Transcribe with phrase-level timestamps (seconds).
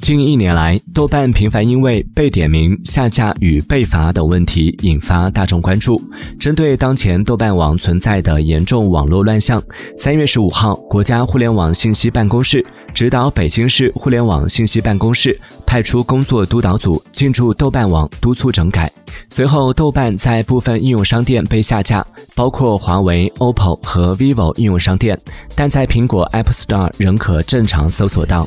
[0.00, 6.00] 近一年来豆瓣频繁因为被点名下架与被罚等问题引发大众关注
[6.38, 9.62] 针对当前豆瓣网存在的严重网络乱象
[9.96, 18.90] 三月十五号国家互联网信息办公室指导北京市互联网信息办公室派出工作督导组进驻豆瓣网督促整改。
[19.28, 25.18] 随后豆瓣在部分应用商店被下架包括华为 oppo 和 vivo 应用商店
[25.54, 28.46] 但在苹果 app store 仍可正常搜索到。